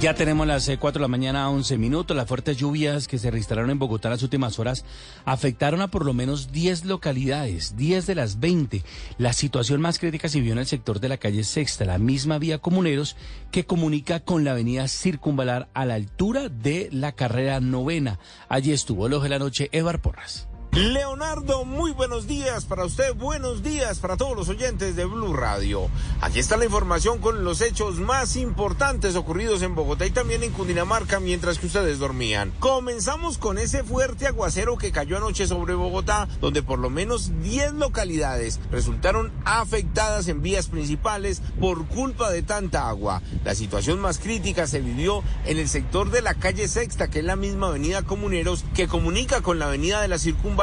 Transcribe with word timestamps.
Ya 0.00 0.14
tenemos 0.14 0.46
las 0.46 0.68
eh, 0.68 0.78
4 0.78 1.00
de 1.00 1.02
la 1.02 1.08
mañana, 1.08 1.50
11 1.50 1.76
minutos. 1.76 2.16
Las 2.16 2.28
fuertes 2.28 2.56
lluvias 2.56 3.08
que 3.08 3.18
se 3.18 3.32
registraron 3.32 3.68
en 3.68 3.80
Bogotá 3.80 4.08
las 4.08 4.22
últimas 4.22 4.60
horas 4.60 4.84
afectaron 5.24 5.80
a 5.80 5.88
por 5.88 6.04
lo 6.04 6.14
menos 6.14 6.52
10 6.52 6.84
localidades, 6.84 7.76
10 7.76 8.06
de 8.06 8.14
las 8.14 8.38
20. 8.38 8.84
La 9.18 9.32
situación 9.32 9.80
más 9.80 9.98
crítica 9.98 10.28
se 10.28 10.40
vio 10.40 10.52
en 10.52 10.60
el 10.60 10.66
sector 10.66 11.00
de 11.00 11.08
la 11.08 11.16
calle 11.16 11.42
Sexta, 11.42 11.84
la 11.84 11.98
misma 11.98 12.38
vía 12.38 12.58
Comuneros 12.58 13.16
que 13.50 13.66
comunica 13.66 14.20
con 14.20 14.44
la 14.44 14.52
avenida 14.52 14.86
Circunvalar 14.86 15.68
a 15.74 15.84
la 15.84 15.94
altura 15.94 16.48
de 16.48 16.88
la 16.92 17.10
carrera 17.10 17.58
novena. 17.58 18.20
Allí 18.48 18.70
estuvo 18.70 19.08
el 19.08 19.14
ojo 19.14 19.24
de 19.24 19.30
la 19.30 19.40
noche, 19.40 19.68
Evar 19.72 20.00
Porras. 20.00 20.46
Leonardo, 20.72 21.64
muy 21.64 21.90
buenos 21.90 22.28
días 22.28 22.64
para 22.64 22.84
usted, 22.84 23.14
buenos 23.14 23.62
días 23.64 23.98
para 23.98 24.16
todos 24.16 24.36
los 24.36 24.48
oyentes 24.48 24.94
de 24.94 25.06
Blue 25.06 25.32
Radio. 25.32 25.88
Aquí 26.20 26.38
está 26.38 26.56
la 26.56 26.66
información 26.66 27.18
con 27.18 27.42
los 27.42 27.62
hechos 27.62 27.98
más 27.98 28.36
importantes 28.36 29.16
ocurridos 29.16 29.62
en 29.62 29.74
Bogotá 29.74 30.06
y 30.06 30.10
también 30.10 30.44
en 30.44 30.52
Cundinamarca 30.52 31.18
mientras 31.18 31.58
que 31.58 31.66
ustedes 31.66 31.98
dormían. 31.98 32.52
Comenzamos 32.60 33.38
con 33.38 33.58
ese 33.58 33.82
fuerte 33.82 34.28
aguacero 34.28 34.78
que 34.78 34.92
cayó 34.92 35.16
anoche 35.16 35.48
sobre 35.48 35.74
Bogotá, 35.74 36.28
donde 36.40 36.62
por 36.62 36.78
lo 36.78 36.90
menos 36.90 37.32
10 37.42 37.72
localidades 37.72 38.60
resultaron 38.70 39.32
afectadas 39.44 40.28
en 40.28 40.42
vías 40.42 40.68
principales 40.68 41.42
por 41.58 41.86
culpa 41.88 42.30
de 42.30 42.42
tanta 42.42 42.88
agua. 42.88 43.22
La 43.42 43.56
situación 43.56 44.00
más 44.00 44.18
crítica 44.18 44.68
se 44.68 44.80
vivió 44.80 45.24
en 45.44 45.58
el 45.58 45.68
sector 45.68 46.10
de 46.10 46.22
la 46.22 46.34
calle 46.34 46.68
Sexta, 46.68 47.08
que 47.08 47.20
es 47.20 47.24
la 47.24 47.36
misma 47.36 47.68
avenida 47.68 48.02
Comuneros 48.02 48.64
que 48.74 48.86
comunica 48.86 49.40
con 49.40 49.58
la 49.58 49.66
avenida 49.66 50.00
de 50.02 50.08
la 50.08 50.18
Circunvalación 50.18 50.57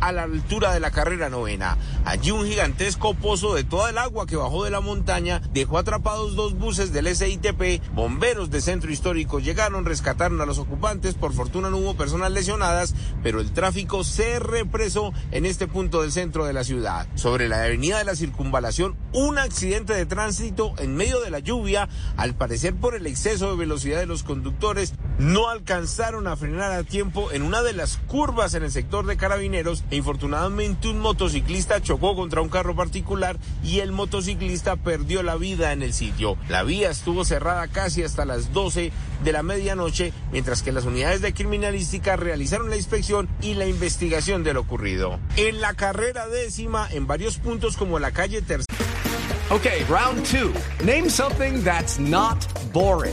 a 0.00 0.12
la 0.12 0.22
altura 0.22 0.72
de 0.72 0.78
la 0.78 0.92
carrera 0.92 1.28
novena. 1.28 1.76
Allí 2.04 2.30
un 2.30 2.46
gigantesco 2.46 3.14
pozo 3.14 3.54
de 3.54 3.64
toda 3.64 3.90
el 3.90 3.98
agua 3.98 4.24
que 4.24 4.36
bajó 4.36 4.62
de 4.62 4.70
la 4.70 4.80
montaña 4.80 5.42
dejó 5.52 5.78
atrapados 5.78 6.36
dos 6.36 6.56
buses 6.56 6.92
del 6.92 7.08
SITP. 7.08 7.82
Bomberos 7.92 8.52
de 8.52 8.60
centro 8.60 8.92
histórico 8.92 9.40
llegaron, 9.40 9.84
rescataron 9.84 10.40
a 10.40 10.46
los 10.46 10.58
ocupantes. 10.58 11.14
Por 11.14 11.32
fortuna 11.32 11.70
no 11.70 11.78
hubo 11.78 11.96
personas 11.96 12.30
lesionadas, 12.30 12.94
pero 13.24 13.40
el 13.40 13.52
tráfico 13.52 14.04
se 14.04 14.38
represó 14.38 15.12
en 15.32 15.44
este 15.44 15.66
punto 15.66 16.02
del 16.02 16.12
centro 16.12 16.44
de 16.44 16.52
la 16.52 16.62
ciudad. 16.62 17.08
Sobre 17.16 17.48
la 17.48 17.64
avenida 17.64 17.98
de 17.98 18.04
la 18.04 18.14
circunvalación, 18.14 18.94
un 19.12 19.38
accidente 19.38 19.92
de 19.92 20.06
tránsito 20.06 20.74
en 20.78 20.94
medio 20.94 21.20
de 21.20 21.30
la 21.30 21.40
lluvia, 21.40 21.88
al 22.16 22.36
parecer 22.36 22.76
por 22.76 22.94
el 22.94 23.08
exceso 23.08 23.50
de 23.50 23.56
velocidad 23.56 23.98
de 23.98 24.06
los 24.06 24.22
conductores, 24.22 24.94
no 25.18 25.48
alcanzaron 25.48 26.26
a 26.26 26.36
frenar 26.36 26.72
a 26.72 26.82
tiempo 26.82 27.30
en 27.32 27.42
una 27.42 27.62
de 27.62 27.72
las 27.72 27.96
curvas 27.96 28.54
en 28.54 28.62
el 28.62 28.72
sector 28.72 29.06
de 29.06 29.16
Carabineros 29.16 29.84
e 29.90 29.96
infortunadamente 29.96 30.88
un 30.88 30.98
motociclista 30.98 31.80
chocó 31.80 32.16
contra 32.16 32.40
un 32.40 32.48
carro 32.48 32.74
particular 32.74 33.36
y 33.62 33.80
el 33.80 33.92
motociclista 33.92 34.76
perdió 34.76 35.22
la 35.22 35.36
vida 35.36 35.72
en 35.72 35.82
el 35.82 35.92
sitio. 35.92 36.36
La 36.48 36.62
vía 36.62 36.90
estuvo 36.90 37.24
cerrada 37.24 37.68
casi 37.68 38.02
hasta 38.02 38.24
las 38.24 38.52
12 38.52 38.92
de 39.22 39.32
la 39.32 39.42
medianoche, 39.42 40.12
mientras 40.32 40.62
que 40.62 40.72
las 40.72 40.84
unidades 40.84 41.20
de 41.20 41.34
criminalística 41.34 42.16
realizaron 42.16 42.70
la 42.70 42.76
inspección 42.76 43.28
y 43.40 43.54
la 43.54 43.66
investigación 43.66 44.42
de 44.44 44.54
lo 44.54 44.60
ocurrido. 44.60 45.18
En 45.36 45.60
la 45.60 45.74
carrera 45.74 46.26
décima, 46.28 46.88
en 46.90 47.06
varios 47.06 47.38
puntos 47.38 47.76
como 47.76 47.98
la 47.98 48.12
calle 48.12 48.42
Tercera. 48.42 48.66
Okay, 49.50 49.84
round 49.84 50.24
two. 50.24 50.52
Name 50.82 51.10
something 51.10 51.62
that's 51.62 51.98
not 51.98 52.38
boring. 52.72 53.12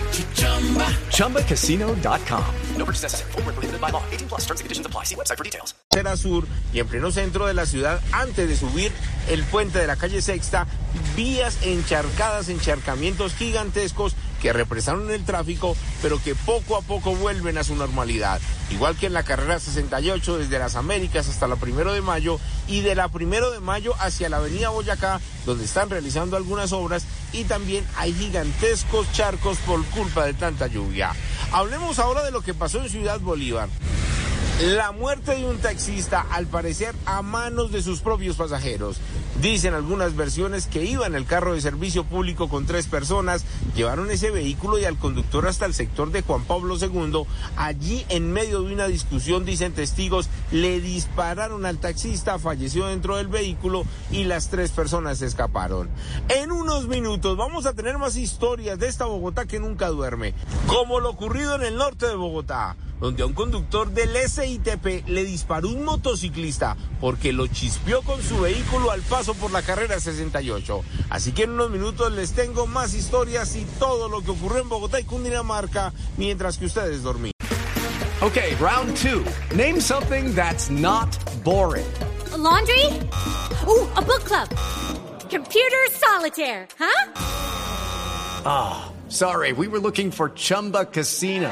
ChumbaCasino.com. 1.11 2.45
No 2.77 2.85
purchase 2.85 3.03
necessary. 3.03 3.31
Void 3.31 3.45
were 3.45 3.53
prohibited 3.53 3.79
by 3.79 3.91
law. 3.91 4.03
18 4.11 4.27
plus 4.27 4.41
terms 4.41 4.59
and 4.59 4.65
conditions 4.65 4.85
apply. 4.85 5.05
See 5.05 5.15
website 5.15 5.37
for 5.37 5.43
details. 5.43 5.75
Sur 6.15 6.45
y 6.73 6.79
en 6.79 6.87
pleno 6.87 7.11
centro 7.11 7.47
de 7.47 7.53
la 7.53 7.65
ciudad, 7.65 7.99
antes 8.11 8.47
de 8.47 8.55
subir 8.55 8.91
el 9.29 9.43
puente 9.43 9.79
de 9.79 9.87
la 9.87 9.95
calle 9.97 10.21
Sexta, 10.21 10.65
vías 11.15 11.57
encharcadas, 11.63 12.49
encharcamientos 12.49 13.33
gigantescos 13.35 14.15
que 14.41 14.53
represaron 14.53 15.09
el 15.11 15.23
tráfico, 15.23 15.75
pero 16.01 16.21
que 16.21 16.35
poco 16.35 16.75
a 16.75 16.81
poco 16.81 17.15
vuelven 17.15 17.57
a 17.57 17.63
su 17.63 17.75
normalidad. 17.75 18.41
Igual 18.71 18.95
que 18.95 19.05
en 19.05 19.13
la 19.13 19.23
carrera 19.23 19.59
68 19.59 20.39
desde 20.39 20.59
las 20.59 20.75
Américas 20.75 21.27
hasta 21.29 21.47
la 21.47 21.55
primero 21.55 21.93
de 21.93 22.01
mayo 22.01 22.39
y 22.67 22.81
de 22.81 22.95
la 22.95 23.09
primero 23.09 23.51
de 23.51 23.59
mayo 23.59 23.93
hacia 23.99 24.29
la 24.29 24.37
avenida 24.37 24.69
Boyacá, 24.69 25.21
donde 25.45 25.65
están 25.65 25.89
realizando 25.89 26.37
algunas 26.37 26.71
obras 26.71 27.05
y 27.33 27.43
también 27.43 27.85
hay 27.97 28.13
gigantescos 28.13 29.11
charcos 29.13 29.57
por 29.59 29.83
culpa 29.85 30.25
de 30.25 30.33
tanta 30.33 30.67
lluvia. 30.67 31.13
Hablemos 31.51 31.99
ahora 31.99 32.23
de 32.23 32.31
lo 32.31 32.41
que 32.41 32.53
pasó 32.53 32.81
en 32.81 32.89
Ciudad 32.89 33.19
Bolívar. 33.19 33.69
La 34.61 34.91
muerte 34.91 35.35
de 35.35 35.45
un 35.45 35.57
taxista, 35.57 36.25
al 36.29 36.45
parecer, 36.45 36.93
a 37.05 37.23
manos 37.23 37.71
de 37.71 37.81
sus 37.81 38.01
propios 38.01 38.35
pasajeros. 38.35 38.97
Dicen 39.41 39.73
algunas 39.73 40.15
versiones 40.15 40.67
que 40.67 40.83
iba 40.83 41.07
en 41.07 41.15
el 41.15 41.25
carro 41.25 41.55
de 41.55 41.61
servicio 41.61 42.03
público 42.03 42.47
con 42.47 42.67
tres 42.67 42.85
personas, 42.85 43.43
llevaron 43.75 44.11
ese 44.11 44.29
vehículo 44.29 44.77
y 44.77 44.85
al 44.85 44.99
conductor 44.99 45.47
hasta 45.47 45.65
el 45.65 45.73
sector 45.73 46.11
de 46.11 46.21
Juan 46.21 46.43
Pablo 46.43 46.77
II. 46.79 47.23
Allí, 47.57 48.05
en 48.09 48.31
medio 48.31 48.61
de 48.61 48.71
una 48.71 48.85
discusión, 48.85 49.43
dicen 49.43 49.73
testigos, 49.73 50.29
le 50.51 50.79
dispararon 50.79 51.65
al 51.65 51.79
taxista, 51.79 52.37
falleció 52.37 52.85
dentro 52.85 53.17
del 53.17 53.29
vehículo 53.29 53.83
y 54.11 54.25
las 54.25 54.49
tres 54.49 54.69
personas 54.69 55.23
escaparon. 55.23 55.89
En 56.29 56.51
unos 56.51 56.87
minutos 56.87 57.35
vamos 57.35 57.65
a 57.65 57.73
tener 57.73 57.97
más 57.97 58.17
historias 58.17 58.77
de 58.77 58.89
esta 58.89 59.05
Bogotá 59.05 59.47
que 59.47 59.59
nunca 59.59 59.87
duerme, 59.87 60.35
como 60.67 60.99
lo 60.99 61.09
ocurrido 61.09 61.55
en 61.55 61.63
el 61.63 61.77
norte 61.77 62.05
de 62.05 62.15
Bogotá 62.15 62.75
donde 63.01 63.23
a 63.23 63.25
un 63.25 63.33
conductor 63.33 63.89
del 63.89 64.15
SITP 64.15 65.07
le 65.07 65.25
disparó 65.25 65.69
un 65.69 65.83
motociclista 65.83 66.77
porque 67.01 67.33
lo 67.33 67.47
chispeó 67.47 68.03
con 68.03 68.21
su 68.21 68.39
vehículo 68.39 68.91
al 68.91 69.01
paso 69.01 69.33
por 69.33 69.51
la 69.51 69.63
carrera 69.63 69.99
68. 69.99 70.83
Así 71.09 71.33
que 71.33 71.43
en 71.43 71.51
unos 71.51 71.71
minutos 71.71 72.11
les 72.13 72.31
tengo 72.31 72.67
más 72.67 72.93
historias 72.93 73.55
y 73.55 73.65
todo 73.79 74.07
lo 74.07 74.21
que 74.21 74.31
ocurrió 74.31 74.61
en 74.61 74.69
Bogotá 74.69 74.99
y 74.99 75.03
Cundinamarca 75.03 75.91
mientras 76.15 76.57
que 76.57 76.67
ustedes 76.67 77.01
dormían. 77.03 77.31
Okay, 78.21 78.55
round 78.59 78.95
two. 78.97 79.25
Name 79.55 79.81
something 79.81 80.35
that's 80.35 80.69
not 80.69 81.09
boring. 81.43 81.91
A 82.31 82.37
laundry? 82.37 82.85
Ooh, 83.67 83.89
a 83.95 84.01
book 84.01 84.23
club. 84.23 84.47
Computer 85.27 85.87
solitaire, 85.89 86.67
huh? 86.77 87.11
Ah, 88.45 88.91
oh, 88.91 89.09
sorry, 89.09 89.53
we 89.53 89.67
were 89.67 89.79
looking 89.79 90.11
for 90.11 90.29
Chumba 90.29 90.85
Casino. 90.85 91.51